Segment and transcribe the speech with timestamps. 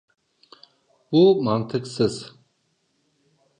[1.11, 2.35] Bu mantıksız.